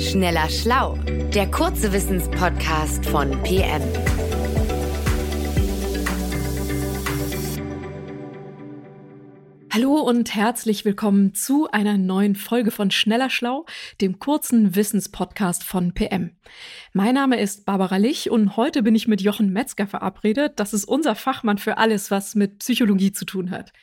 [0.00, 0.94] Schneller Schlau,
[1.34, 3.82] der kurze Wissenspodcast von PM.
[9.70, 13.66] Hallo und herzlich willkommen zu einer neuen Folge von Schneller Schlau,
[14.00, 16.34] dem kurzen Wissenspodcast von PM.
[16.94, 20.54] Mein Name ist Barbara Lich und heute bin ich mit Jochen Metzger verabredet.
[20.56, 23.74] Das ist unser Fachmann für alles, was mit Psychologie zu tun hat.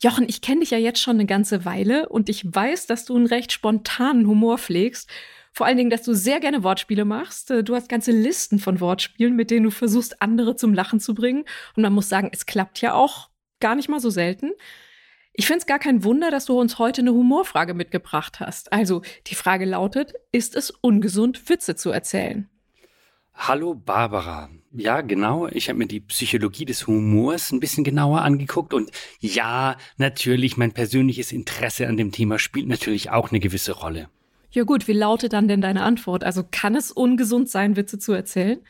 [0.00, 3.16] Jochen, ich kenne dich ja jetzt schon eine ganze Weile und ich weiß, dass du
[3.16, 5.10] einen recht spontanen Humor pflegst.
[5.58, 7.50] Vor allen Dingen, dass du sehr gerne Wortspiele machst.
[7.50, 11.46] Du hast ganze Listen von Wortspielen, mit denen du versuchst, andere zum Lachen zu bringen.
[11.74, 14.52] Und man muss sagen, es klappt ja auch gar nicht mal so selten.
[15.32, 18.72] Ich finde es gar kein Wunder, dass du uns heute eine Humorfrage mitgebracht hast.
[18.72, 22.48] Also, die Frage lautet, ist es ungesund, Witze zu erzählen?
[23.34, 24.50] Hallo Barbara.
[24.70, 25.48] Ja, genau.
[25.48, 30.70] Ich habe mir die Psychologie des Humors ein bisschen genauer angeguckt und ja, natürlich, mein
[30.70, 34.08] persönliches Interesse an dem Thema spielt natürlich auch eine gewisse Rolle.
[34.50, 36.24] Ja gut, wie lautet dann denn deine Antwort?
[36.24, 38.60] Also kann es ungesund sein, Witze zu erzählen?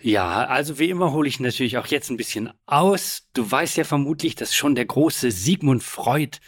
[0.00, 3.28] Ja, also wie immer hole ich natürlich auch jetzt ein bisschen aus.
[3.32, 6.38] Du weißt ja vermutlich, dass schon der große Sigmund Freud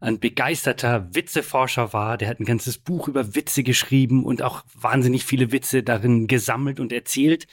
[0.00, 2.18] ein begeisterter Witzeforscher war.
[2.18, 6.80] Der hat ein ganzes Buch über Witze geschrieben und auch wahnsinnig viele Witze darin gesammelt
[6.80, 7.46] und erzählt.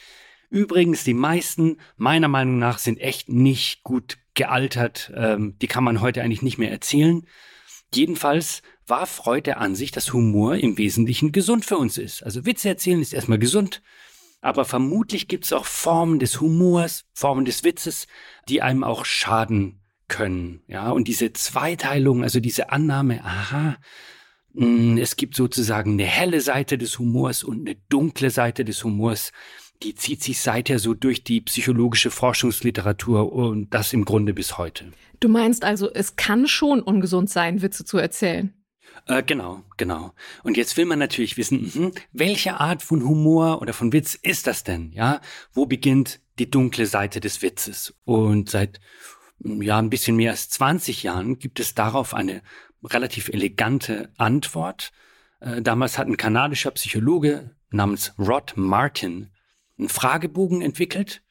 [0.49, 5.11] Übrigens, die meisten, meiner Meinung nach, sind echt nicht gut gealtert.
[5.15, 7.25] Ähm, die kann man heute eigentlich nicht mehr erzählen.
[7.93, 12.23] Jedenfalls war Freud der Ansicht, dass Humor im Wesentlichen gesund für uns ist.
[12.23, 13.81] Also Witze erzählen ist erstmal gesund
[14.43, 18.07] aber vermutlich gibt es auch Formen des Humors, Formen des Witzes,
[18.49, 20.61] die einem auch schaden können.
[20.67, 23.77] Ja, und diese Zweiteilung, also diese Annahme, aha,
[24.51, 29.31] mm, es gibt sozusagen eine helle Seite des Humors und eine dunkle Seite des Humors,
[29.81, 34.91] die zieht sich seither so durch die psychologische Forschungsliteratur und das im Grunde bis heute.
[35.21, 38.53] Du meinst also, es kann schon ungesund sein, Witze zu erzählen?
[39.05, 40.13] Äh, genau, genau.
[40.43, 44.47] Und jetzt will man natürlich wissen, mh, welche Art von Humor oder von Witz ist
[44.47, 44.91] das denn?
[44.93, 45.21] Ja,
[45.51, 47.93] wo beginnt die dunkle Seite des Witzes?
[48.05, 48.79] Und seit
[49.43, 52.41] ja ein bisschen mehr als 20 Jahren gibt es darauf eine
[52.83, 54.91] relativ elegante Antwort.
[55.39, 59.31] Äh, damals hat ein kanadischer Psychologe namens Rod Martin
[59.77, 61.23] einen Fragebogen entwickelt,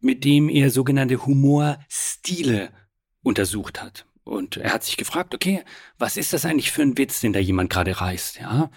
[0.00, 2.70] mit dem er sogenannte Humorstile
[3.22, 4.06] untersucht hat.
[4.30, 5.64] Und er hat sich gefragt, okay,
[5.98, 8.70] was ist das eigentlich für ein Witz, den da jemand gerade reißt, ja?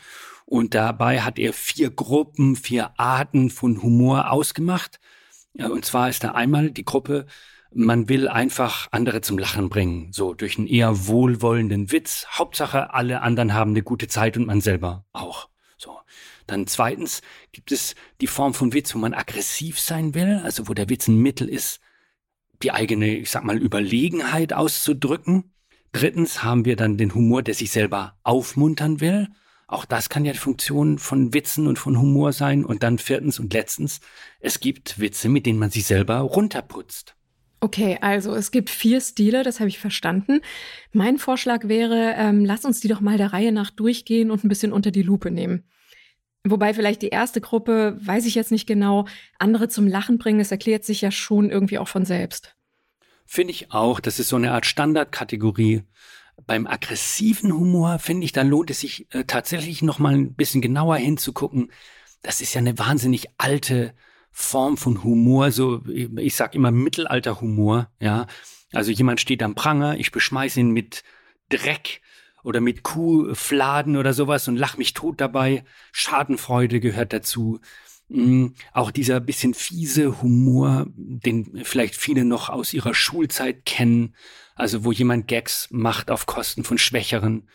[0.46, 5.00] Und dabei hat er vier Gruppen, vier Arten von Humor ausgemacht.
[5.54, 7.28] Und zwar ist da einmal die Gruppe,
[7.72, 12.26] man will einfach andere zum Lachen bringen, so durch einen eher wohlwollenden Witz.
[12.32, 15.50] Hauptsache, alle anderen haben eine gute Zeit und man selber auch.
[15.78, 16.00] So.
[16.48, 17.22] Dann zweitens
[17.52, 21.08] gibt es die Form von Witz, wo man aggressiv sein will, also wo der Witz
[21.08, 21.80] ein Mittel ist,
[22.64, 25.54] die eigene, ich sag mal, Überlegenheit auszudrücken.
[25.92, 29.28] Drittens haben wir dann den Humor, der sich selber aufmuntern will.
[29.68, 32.66] Auch das kann ja die Funktion von Witzen und von Humor sein.
[32.66, 34.02] Und dann viertens und letztens,
[34.40, 37.16] es gibt Witze, mit denen man sich selber runterputzt.
[37.60, 40.42] Okay, also es gibt vier Stile, das habe ich verstanden.
[40.92, 44.50] Mein Vorschlag wäre, ähm, lass uns die doch mal der Reihe nach durchgehen und ein
[44.50, 45.64] bisschen unter die Lupe nehmen.
[46.46, 49.06] Wobei vielleicht die erste Gruppe, weiß ich jetzt nicht genau,
[49.40, 52.56] andere zum Lachen bringen, es erklärt sich ja schon irgendwie auch von selbst.
[53.26, 55.84] Finde ich auch, das ist so eine Art Standardkategorie.
[56.46, 60.62] Beim aggressiven Humor finde ich, da lohnt es sich äh, tatsächlich noch mal ein bisschen
[60.62, 61.72] genauer hinzugucken.
[62.22, 63.94] Das ist ja eine wahnsinnig alte
[64.32, 68.28] Form von Humor, so ich sag immer Mittelalterhumor, ja.
[68.74, 71.04] Also jemand steht am Pranger, ich beschmeiß ihn mit
[71.50, 72.02] Dreck
[72.44, 75.64] oder mit Kuhfladen oder sowas und lach mich tot dabei.
[75.92, 77.60] Schadenfreude gehört dazu.
[78.10, 78.54] Mhm.
[78.74, 84.16] Auch dieser bisschen fiese Humor, den vielleicht viele noch aus ihrer Schulzeit kennen,
[84.56, 87.50] also wo jemand Gags macht auf Kosten von Schwächeren.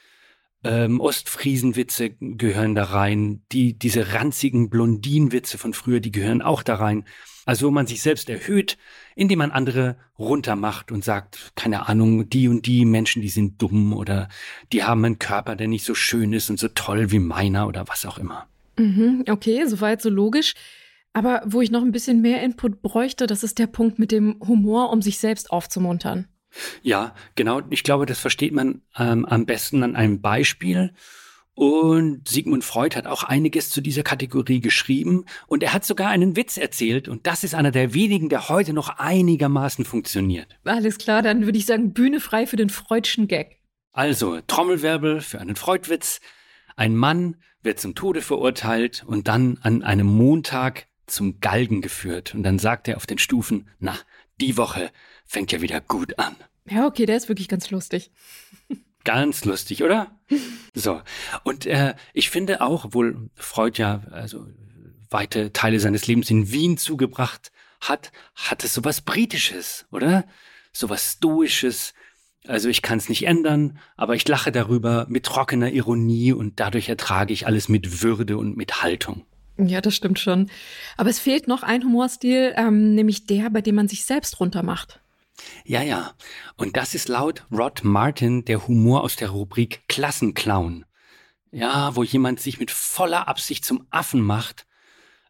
[0.64, 6.74] Ähm, Ostfriesenwitze gehören da rein, die, diese ranzigen Blondinwitze von früher, die gehören auch da
[6.74, 7.04] rein.
[7.48, 8.76] Also wo man sich selbst erhöht,
[9.16, 13.94] indem man andere runtermacht und sagt, keine Ahnung, die und die Menschen, die sind dumm
[13.94, 14.28] oder
[14.70, 17.88] die haben einen Körper, der nicht so schön ist und so toll wie meiner oder
[17.88, 18.46] was auch immer.
[18.76, 20.52] Mhm, okay, soweit so logisch.
[21.14, 24.38] Aber wo ich noch ein bisschen mehr Input bräuchte, das ist der Punkt mit dem
[24.46, 26.28] Humor, um sich selbst aufzumuntern.
[26.82, 27.62] Ja, genau.
[27.70, 30.92] Ich glaube, das versteht man ähm, am besten an einem Beispiel.
[31.58, 36.36] Und Sigmund Freud hat auch einiges zu dieser Kategorie geschrieben und er hat sogar einen
[36.36, 40.56] Witz erzählt und das ist einer der wenigen, der heute noch einigermaßen funktioniert.
[40.62, 43.58] Alles klar, dann würde ich sagen, Bühne frei für den Freudschen Gag.
[43.90, 46.20] Also, Trommelwirbel für einen Freudwitz.
[46.76, 52.44] Ein Mann wird zum Tode verurteilt und dann an einem Montag zum Galgen geführt und
[52.44, 53.98] dann sagt er auf den Stufen, na,
[54.40, 54.92] die Woche
[55.26, 56.36] fängt ja wieder gut an.
[56.70, 58.12] Ja, okay, der ist wirklich ganz lustig.
[59.08, 60.08] Ganz lustig, oder?
[60.74, 61.00] So.
[61.42, 64.46] Und äh, ich finde auch, obwohl Freud ja also
[65.10, 67.50] weite Teile seines Lebens in Wien zugebracht
[67.80, 70.24] hat, hat es sowas Britisches, oder?
[70.72, 71.94] Sowas Stoisches.
[72.46, 76.88] Also ich kann es nicht ändern, aber ich lache darüber mit trockener Ironie und dadurch
[76.90, 79.24] ertrage ich alles mit Würde und mit Haltung.
[79.56, 80.50] Ja, das stimmt schon.
[80.96, 85.00] Aber es fehlt noch ein Humorstil, ähm, nämlich der, bei dem man sich selbst runtermacht.
[85.64, 86.12] Ja, ja.
[86.56, 90.84] Und das ist laut Rod Martin der Humor aus der Rubrik Klassenclown.
[91.50, 94.66] Ja, wo jemand sich mit voller Absicht zum Affen macht.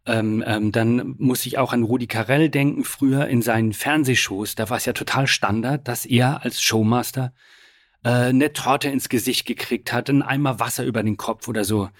[0.06, 4.54] Ähm, ähm, dann muss ich auch an Rudi Carell denken, früher in seinen Fernsehshows.
[4.54, 7.32] Da war es ja total Standard, dass er als Showmaster
[8.04, 11.90] äh, eine Torte ins Gesicht gekriegt hat, einen Eimer Wasser über den Kopf oder so.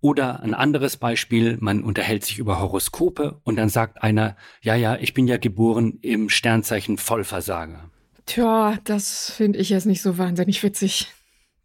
[0.00, 4.96] Oder ein anderes Beispiel, man unterhält sich über Horoskope und dann sagt einer, ja, ja,
[4.96, 7.90] ich bin ja geboren im Sternzeichen Vollversager.
[8.24, 11.08] Tja, das finde ich jetzt nicht so wahnsinnig witzig.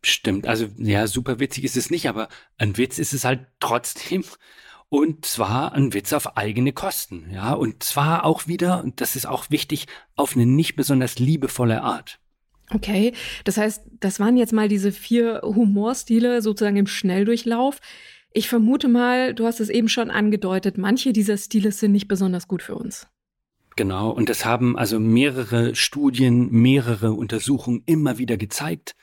[0.03, 2.27] Stimmt, also ja, super witzig ist es nicht, aber
[2.57, 4.23] ein Witz ist es halt trotzdem.
[4.89, 7.53] Und zwar ein Witz auf eigene Kosten, ja.
[7.53, 12.19] Und zwar auch wieder, und das ist auch wichtig, auf eine nicht besonders liebevolle Art.
[12.71, 17.79] Okay, das heißt, das waren jetzt mal diese vier Humorstile sozusagen im Schnelldurchlauf.
[18.37, 22.49] Ich vermute mal, du hast es eben schon angedeutet, manche dieser Stile sind nicht besonders
[22.49, 23.07] gut für uns.
[23.77, 28.97] Genau, und das haben also mehrere Studien, mehrere Untersuchungen immer wieder gezeigt.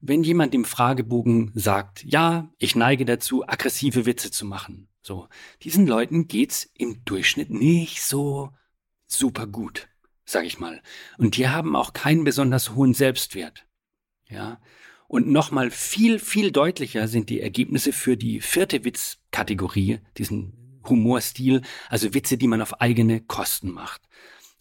[0.00, 5.28] Wenn jemand im Fragebogen sagt, ja, ich neige dazu, aggressive Witze zu machen, so,
[5.60, 8.52] diesen Leuten geht's im Durchschnitt nicht so
[9.06, 9.88] super gut,
[10.24, 10.80] sag ich mal.
[11.18, 13.66] Und die haben auch keinen besonders hohen Selbstwert.
[14.30, 14.62] Ja,
[15.12, 20.54] und nochmal viel, viel deutlicher sind die Ergebnisse für die vierte Witzkategorie, diesen
[20.88, 21.60] Humorstil,
[21.90, 24.00] also Witze, die man auf eigene Kosten macht.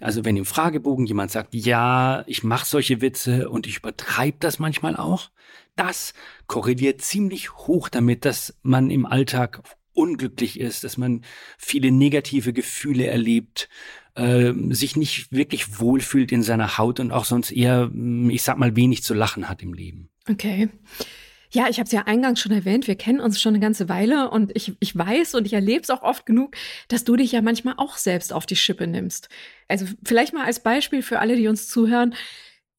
[0.01, 4.59] Also wenn im Fragebogen jemand sagt, ja, ich mache solche Witze und ich übertreibe das
[4.59, 5.31] manchmal auch,
[5.77, 6.13] das
[6.47, 9.63] korreliert ziemlich hoch damit, dass man im Alltag
[9.93, 11.23] unglücklich ist, dass man
[11.57, 13.69] viele negative Gefühle erlebt,
[14.15, 17.89] äh, sich nicht wirklich wohlfühlt in seiner Haut und auch sonst eher,
[18.27, 20.10] ich sag mal, wenig zu lachen hat im Leben.
[20.29, 20.69] Okay.
[21.53, 24.29] Ja, ich habe es ja eingangs schon erwähnt, wir kennen uns schon eine ganze Weile
[24.29, 26.55] und ich, ich weiß und ich erlebe es auch oft genug,
[26.87, 29.27] dass du dich ja manchmal auch selbst auf die Schippe nimmst.
[29.67, 32.15] Also vielleicht mal als Beispiel für alle, die uns zuhören.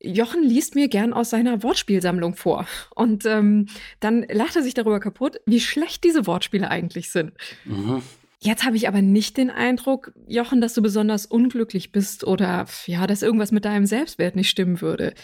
[0.00, 2.66] Jochen liest mir gern aus seiner Wortspielsammlung vor.
[2.94, 3.66] Und ähm,
[4.00, 7.32] dann lacht er sich darüber kaputt, wie schlecht diese Wortspiele eigentlich sind.
[7.66, 8.02] Mhm.
[8.44, 13.06] Jetzt habe ich aber nicht den Eindruck, Jochen, dass du besonders unglücklich bist oder ja,
[13.06, 15.14] dass irgendwas mit deinem Selbstwert nicht stimmen würde.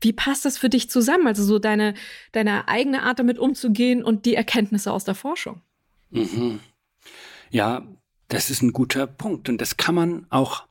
[0.00, 1.28] Wie passt das für dich zusammen?
[1.28, 1.94] Also so deine,
[2.32, 5.60] deine eigene Art damit umzugehen und die Erkenntnisse aus der Forschung.
[6.10, 6.58] Mhm.
[7.50, 7.86] Ja,
[8.26, 10.66] das ist ein guter Punkt und das kann man auch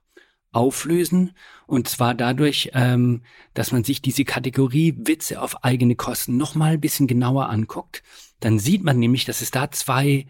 [0.51, 1.31] auflösen
[1.67, 3.21] und zwar dadurch, ähm,
[3.53, 8.03] dass man sich diese Kategorie Witze auf eigene Kosten noch mal ein bisschen genauer anguckt.
[8.41, 10.27] Dann sieht man nämlich, dass es da zwei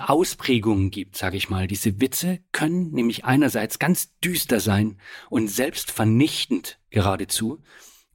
[0.00, 1.66] Ausprägungen gibt, sage ich mal.
[1.66, 4.98] Diese Witze können nämlich einerseits ganz düster sein
[5.30, 7.62] und selbst vernichtend geradezu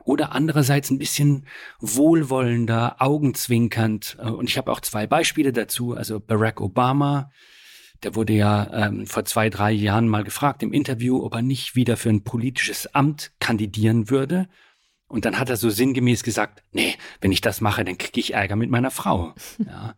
[0.09, 1.45] oder andererseits ein bisschen
[1.79, 4.17] wohlwollender, augenzwinkernd.
[4.19, 5.93] Äh, und ich habe auch zwei Beispiele dazu.
[5.93, 7.31] Also Barack Obama,
[8.03, 11.75] der wurde ja ähm, vor zwei, drei Jahren mal gefragt im Interview, ob er nicht
[11.75, 14.47] wieder für ein politisches Amt kandidieren würde.
[15.09, 18.33] Und dann hat er so sinngemäß gesagt, nee, wenn ich das mache, dann kriege ich
[18.33, 19.33] Ärger mit meiner Frau.
[19.65, 19.95] Ja.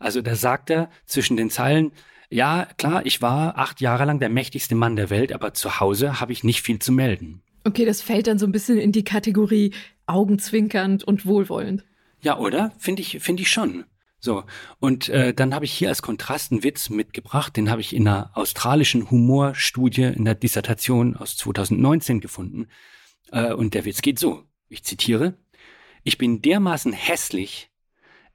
[0.00, 1.92] Also da sagt er zwischen den Zeilen,
[2.28, 6.20] ja, klar, ich war acht Jahre lang der mächtigste Mann der Welt, aber zu Hause
[6.20, 7.42] habe ich nicht viel zu melden.
[7.64, 9.72] Okay, das fällt dann so ein bisschen in die Kategorie
[10.06, 11.84] augenzwinkernd und wohlwollend.
[12.20, 12.72] Ja, oder?
[12.78, 13.84] Finde ich, finde ich schon.
[14.18, 14.44] So,
[14.80, 18.08] und äh, dann habe ich hier als Kontrast einen Witz mitgebracht, den habe ich in
[18.08, 22.68] einer australischen Humorstudie in der Dissertation aus 2019 gefunden.
[23.32, 24.44] Äh, und der Witz geht so,
[24.74, 25.34] ich zitiere,
[26.02, 27.70] ich bin dermaßen hässlich,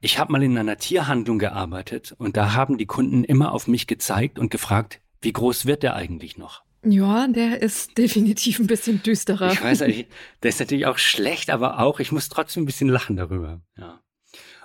[0.00, 3.86] ich habe mal in einer Tierhandlung gearbeitet und da haben die Kunden immer auf mich
[3.86, 6.62] gezeigt und gefragt, wie groß wird der eigentlich noch?
[6.82, 9.52] Ja, der ist definitiv ein bisschen düsterer.
[9.52, 10.06] Ich weiß, der
[10.42, 13.60] ist natürlich auch schlecht, aber auch, ich muss trotzdem ein bisschen lachen darüber.
[13.76, 14.00] Ja.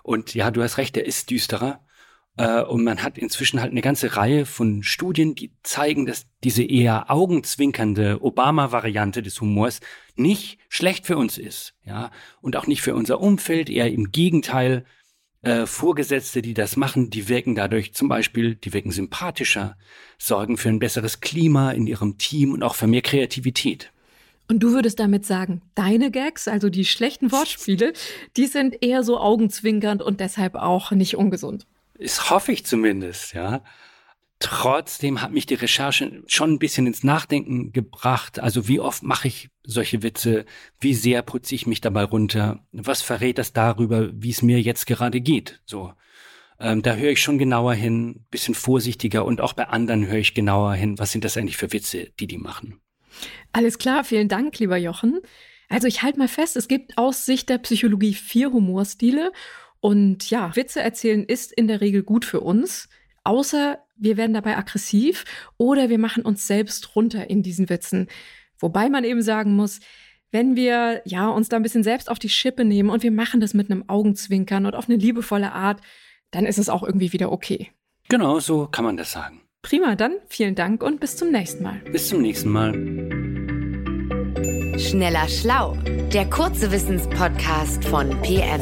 [0.02, 1.86] Und ja, du hast recht, der ist düsterer.
[2.38, 6.64] Äh, und man hat inzwischen halt eine ganze Reihe von Studien, die zeigen, dass diese
[6.64, 9.80] eher augenzwinkernde Obama-Variante des Humors
[10.16, 11.74] nicht schlecht für uns ist.
[11.84, 12.12] Ja.
[12.42, 14.86] Und auch nicht für unser Umfeld, eher im Gegenteil
[15.42, 19.78] äh, Vorgesetzte, die das machen, die wirken dadurch zum Beispiel, die wirken sympathischer,
[20.18, 23.92] sorgen für ein besseres Klima in ihrem Team und auch für mehr Kreativität.
[24.48, 27.94] Und du würdest damit sagen, deine Gags, also die schlechten Wortspiele,
[28.38, 31.66] die sind eher so augenzwinkernd und deshalb auch nicht ungesund.
[32.00, 33.64] Das hoffe ich zumindest, ja.
[34.40, 38.40] Trotzdem hat mich die Recherche schon ein bisschen ins Nachdenken gebracht.
[38.40, 40.46] Also wie oft mache ich solche Witze?
[40.80, 42.66] Wie sehr putze ich mich dabei runter?
[42.74, 45.62] Was verrät das darüber, wie es mir jetzt gerade geht?
[45.66, 45.94] So.
[46.60, 50.34] Ähm, da höre ich schon genauer hin, bisschen vorsichtiger und auch bei anderen höre ich
[50.34, 52.80] genauer hin, was sind das eigentlich für Witze, die die machen.
[53.52, 55.22] Alles klar, vielen Dank, lieber Jochen.
[55.70, 59.32] Also ich halte mal fest, es gibt aus Sicht der Psychologie vier Humorstile
[59.86, 62.90] und ja, Witze erzählen ist in der Regel gut für uns,
[63.24, 65.26] außer wir werden dabei aggressiv
[65.58, 68.08] oder wir machen uns selbst runter in diesen Witzen.
[68.58, 69.82] Wobei man eben sagen muss,
[70.32, 73.42] wenn wir ja uns da ein bisschen selbst auf die Schippe nehmen und wir machen
[73.42, 75.82] das mit einem Augenzwinkern und auf eine liebevolle Art,
[76.32, 77.70] dann ist es auch irgendwie wieder okay.
[78.10, 79.42] Genau, so kann man das sagen.
[79.62, 81.80] Prima, dann vielen Dank und bis zum nächsten Mal.
[81.92, 82.74] Bis zum nächsten Mal.
[84.80, 85.78] Schneller Schlau,
[86.12, 88.62] der kurze Wissenspodcast von PM.